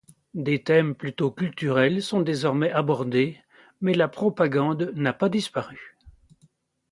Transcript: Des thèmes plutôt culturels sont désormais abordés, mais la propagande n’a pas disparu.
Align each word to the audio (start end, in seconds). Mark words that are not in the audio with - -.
Des 0.33 0.63
thèmes 0.63 0.95
plutôt 0.95 1.29
culturels 1.29 2.01
sont 2.01 2.21
désormais 2.21 2.71
abordés, 2.71 3.37
mais 3.81 3.93
la 3.93 4.07
propagande 4.07 4.91
n’a 4.95 5.13
pas 5.13 5.29
disparu. 5.29 5.95